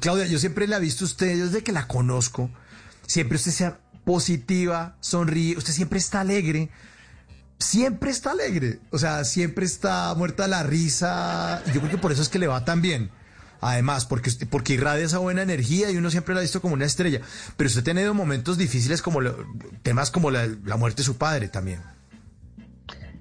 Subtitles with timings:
[0.00, 2.50] Claudia, yo siempre la he visto a usted, desde que la conozco,
[3.06, 6.70] siempre usted sea positiva, sonríe, usted siempre está alegre.
[7.58, 11.62] Siempre está alegre, o sea, siempre está muerta la risa.
[11.74, 13.10] Yo creo que por eso es que le va tan bien.
[13.60, 16.86] Además, porque, porque irradia esa buena energía y uno siempre la ha visto como una
[16.86, 17.20] estrella.
[17.58, 19.20] Pero usted ha tenido momentos difíciles como
[19.82, 21.82] temas como la, la muerte de su padre también.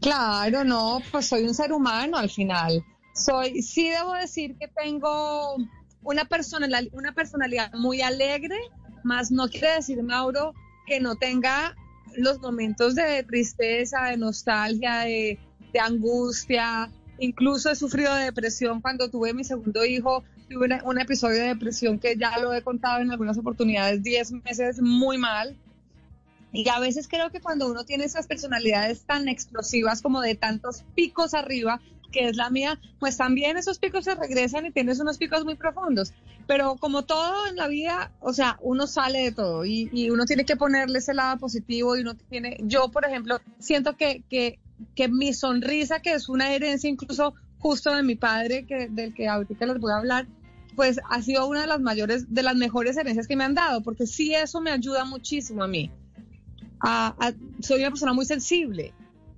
[0.00, 2.84] Claro, no, pues soy un ser humano al final.
[3.14, 5.56] Soy, sí debo decir que tengo
[6.02, 8.56] una personalidad, una personalidad muy alegre,
[9.04, 10.54] más no quiere decir, Mauro,
[10.86, 11.74] que no tenga
[12.16, 15.38] los momentos de tristeza, de nostalgia, de,
[15.80, 16.90] angustia.
[17.18, 20.24] Incluso he sufrido de depresión cuando tuve mi segundo hijo.
[20.48, 24.80] Tuve un episodio de depresión que ya lo he contado en algunas oportunidades, 10 meses
[24.80, 25.56] muy mal.
[26.52, 30.82] Y a veces creo que cuando uno tiene esas personalidades tan explosivas como de tantos
[30.96, 35.18] picos arriba, que es la mía, pues también esos picos se regresan y tienes unos
[35.18, 36.12] picos muy profundos.
[36.46, 40.44] Pero como todo en la vida, o sea, uno sale de todo y, uno tiene
[40.44, 44.58] que ponerle ese lado positivo y uno tiene, yo por ejemplo, siento que, que,
[44.94, 49.28] que mi sonrisa, que es una herencia incluso justo de mi padre, que, del que
[49.28, 50.26] ahorita les voy a hablar,
[50.74, 53.82] pues ha sido una de las mayores, de las mejores herencias que me han dado,
[53.82, 55.90] porque sí eso me ayuda muchísimo a mí.
[57.60, 58.94] soy una persona muy sensible,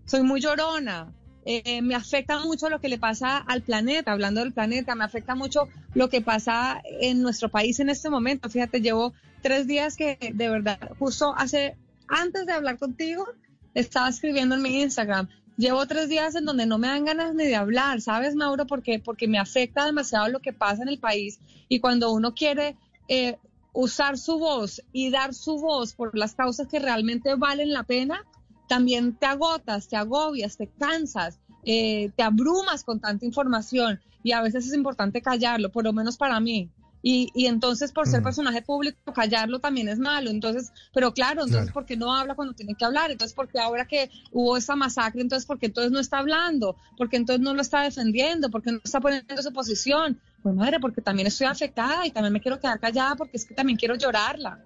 [0.06, 1.12] soy muy llorona,
[1.44, 5.34] eh, me afecta mucho lo que le pasa al planeta, hablando del planeta, me afecta
[5.34, 8.48] mucho lo que pasa en nuestro país en este momento.
[8.48, 9.12] Fíjate, llevo
[9.42, 11.76] tres días que de verdad, justo hace,
[12.08, 13.26] antes de hablar contigo,
[13.74, 15.28] estaba escribiendo en mi Instagram.
[15.56, 18.66] Llevo tres días en donde no me dan ganas ni de hablar, ¿sabes, Mauro?
[18.66, 22.77] Porque, porque me afecta demasiado lo que pasa en el país y cuando uno quiere
[23.08, 23.36] eh,
[23.72, 28.24] usar su voz y dar su voz por las causas que realmente valen la pena,
[28.72, 34.40] también te agotas, te agobias, te cansas, eh, te abrumas con tanta información y a
[34.40, 36.70] veces es importante callarlo, por lo menos para mí.
[37.02, 40.30] Y, y entonces por ser personaje público, callarlo también es malo.
[40.30, 43.10] Entonces, pero claro, entonces, ¿por qué no habla cuando tiene que hablar?
[43.10, 46.77] Entonces, ¿por qué ahora que hubo esa masacre, entonces, ¿por qué entonces no está hablando?
[46.96, 48.48] ¿Por qué entonces no lo está defendiendo?
[48.48, 50.18] ¿Por qué no está poniendo su posición?
[50.42, 53.55] Pues madre, porque también estoy afectada y también me quiero quedar callada porque es que
[53.55, 54.64] también quiero llorarla.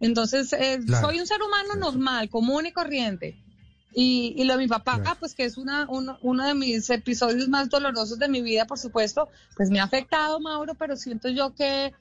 [0.00, 3.36] Entonces, eh, soy un ser humano normal, común y corriente.
[3.94, 7.48] Y, y, lo de mi papá, pues que es una, uno, uno, de mis episodios
[7.48, 11.54] más dolorosos de mi vida, por supuesto, pues me ha afectado, Mauro, pero siento yo
[11.54, 11.92] que,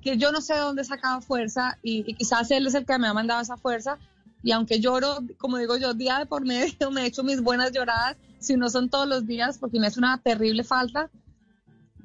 [0.00, 2.86] que yo no sé de dónde he sacado fuerza y, y, quizás él es el
[2.86, 3.98] que me ha mandado esa fuerza.
[4.42, 7.72] Y aunque lloro, como digo yo, día de por medio, me he hecho mis buenas
[7.72, 11.10] lloradas, si no son todos los días, porque me hace una terrible falta.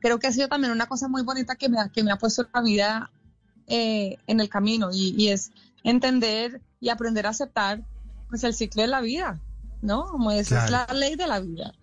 [0.02, 2.48] Creo que ha sido también una cosa muy bonita que me, que me ha puesto
[2.54, 3.12] la vida
[3.68, 5.52] eh, en el camino y, y, es
[5.84, 7.82] entender y aprender a aceptar
[8.30, 9.40] pues el ciclo de la vida,
[9.82, 10.06] ¿no?
[10.06, 11.74] Como esa es la ley de la vida.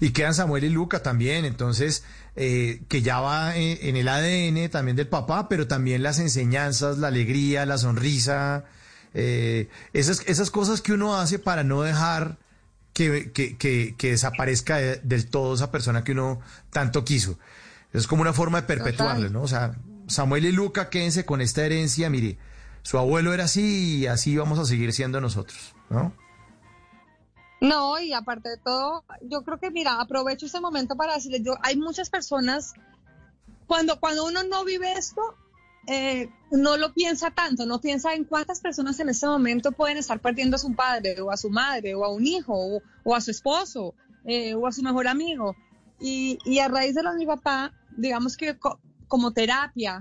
[0.00, 2.04] Y quedan Samuel y Luca también, entonces,
[2.36, 7.08] eh, que ya va en, el ADN también del papá, pero también las enseñanzas, la
[7.08, 8.64] alegría, la sonrisa,
[9.14, 12.38] eh, esas, esas cosas que uno hace para no dejar
[12.92, 16.40] que, que, que, que desaparezca del todo esa persona que uno
[16.70, 17.38] tanto quiso.
[17.92, 19.42] Es como una forma de perpetuarlo, ¿no?
[19.42, 19.74] O sea,
[20.08, 22.38] Samuel y Luca, quédense con esta herencia, mire,
[22.82, 26.12] su abuelo era así y así vamos a seguir siendo nosotros, ¿no?
[27.60, 31.54] No, y aparte de todo, yo creo que, mira, aprovecho ese momento para decirles, yo,
[31.62, 32.72] hay muchas personas,
[33.66, 35.20] cuando, cuando uno no vive esto,
[35.86, 40.20] eh, no lo piensa tanto, no piensa en cuántas personas en ese momento pueden estar
[40.20, 43.30] perdiendo a su padre o a su madre o a un hijo o, a su
[43.30, 43.94] esposo
[44.24, 45.56] eh, o a su mejor amigo.
[46.00, 48.56] Y, y, a raíz de lo de mi papá, digamos que
[49.08, 50.00] como terapia,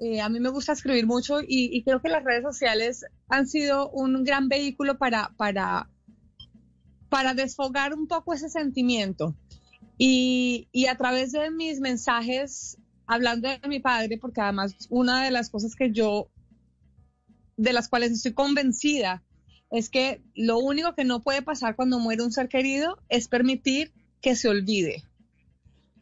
[0.00, 3.90] eh, a mí me gusta escribir mucho y, creo que las redes sociales han sido
[3.90, 5.90] un gran vehículo para, para,
[7.08, 9.34] para desfogar un poco ese sentimiento.
[9.98, 15.32] Y, y, a través de mis mensajes, hablando de mi padre, porque además una de
[15.32, 16.30] las cosas que yo,
[17.56, 19.24] de las cuales estoy convencida,
[19.72, 23.92] es que lo único que no puede pasar cuando muere un ser querido es permitir
[24.20, 25.02] que se olvide.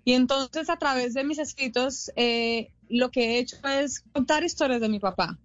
[0.06, 4.80] Y entonces a través de mis escritos eh, lo que he hecho es contar historias
[4.80, 5.36] de mi papá.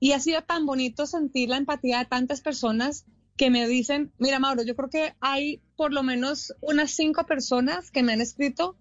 [0.00, 3.06] Y ha sido tan bonito sentir la empatía de tantas personas
[3.36, 7.92] que me dicen, mira Mauro, yo creo que hay por lo menos unas cinco personas
[7.92, 8.76] que me han escrito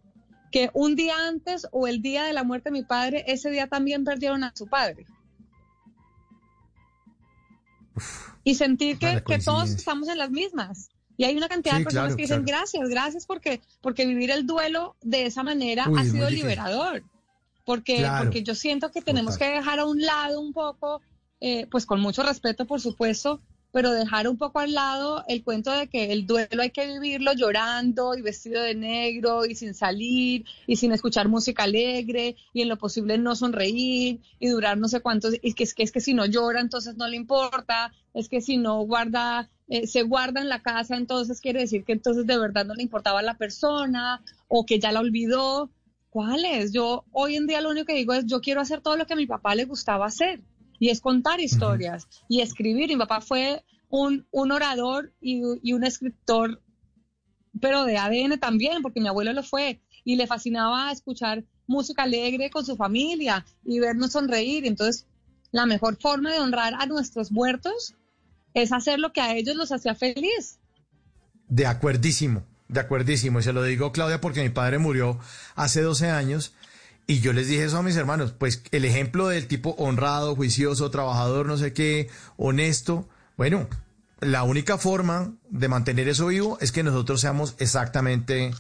[0.52, 3.68] que un día antes o el día de la muerte de mi padre, ese día
[3.68, 5.06] también perdieron a su padre.
[8.44, 10.90] y sentir que, que, todos estamos en las mismas.
[11.18, 14.96] Y hay una cantidad de personas que dicen gracias, gracias porque, porque vivir el duelo
[15.02, 17.04] de esa manera ha sido liberador.
[17.66, 21.02] Porque, porque yo siento que tenemos que dejar a un lado un poco,
[21.42, 23.42] eh, pues con mucho respeto, por supuesto,
[23.72, 27.34] pero dejar un poco al lado el cuento de que el duelo hay que vivirlo
[27.34, 32.70] llorando y vestido de negro y sin salir y sin escuchar música alegre y en
[32.70, 36.02] lo posible no sonreír y durar no sé cuántos, y que es que, es que
[36.02, 40.42] si no llora entonces no le importa, es que si no guarda, eh, se guarda
[40.42, 43.38] en la casa entonces quiere decir que entonces de verdad no le importaba a la
[43.38, 45.70] persona o que ya la olvidó.
[46.10, 46.72] ¿Cuál es?
[46.72, 49.14] Yo hoy en día lo único que digo es yo quiero hacer todo lo que
[49.14, 50.42] a mi papá le gustaba hacer
[50.80, 52.88] y es contar historias y escribir.
[52.88, 56.62] Mi papá fue un, un orador y, y, un escritor,
[57.60, 62.50] pero de ADN también, porque mi abuelo lo fue, y le fascinaba escuchar música alegre
[62.50, 64.66] con su familia y vernos sonreír.
[64.66, 65.08] Entonces,
[65.52, 67.96] la mejor forma de honrar a nuestros muertos
[68.62, 70.60] es hacer lo que a ellos los hacía feliz.
[71.48, 73.40] De acuerdísimo, de acuerdísimo.
[73.40, 75.20] Y se lo digo, Claudia, porque mi padre murió
[75.56, 76.54] hace 12 años
[77.08, 80.92] y yo les dije eso a mis hermanos, pues el ejemplo del tipo honrado, juicioso,
[80.92, 83.08] trabajador, no sé qué, honesto,
[83.38, 83.70] bueno,
[84.20, 88.52] la única forma de mantener eso vivo es que nosotros seamos exactamente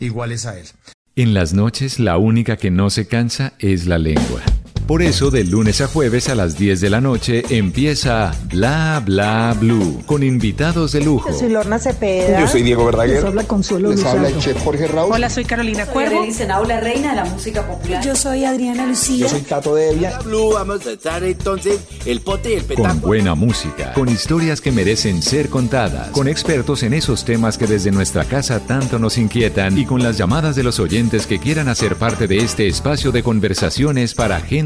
[0.00, 0.66] iguales a él.
[1.14, 4.42] En las noches la única que no se cansa es la lengua.
[4.86, 9.56] Por eso, de lunes a jueves a las 10 de la noche empieza Bla Bla
[9.58, 11.30] Blue con invitados de lujo.
[11.30, 12.38] Yo soy Lorna Cepeda.
[12.38, 13.14] Yo soy Diego Verdaguer.
[13.16, 15.12] Les habla Consuelo Les habla el chef Jorge Raúl.
[15.14, 16.26] Hola, soy Carolina Cuervo.
[16.30, 18.04] Senado, la reina de la música popular.
[18.04, 19.20] Yo soy Adriana Lucía.
[19.20, 20.18] Yo soy Tato Devia.
[20.18, 23.06] Blue, vamos a echar entonces el pote y el Con petanco.
[23.06, 27.90] buena música, con historias que merecen ser contadas, con expertos en esos temas que desde
[27.90, 31.96] nuestra casa tanto nos inquietan y con las llamadas de los oyentes que quieran hacer
[31.96, 34.40] parte de este espacio de conversaciones para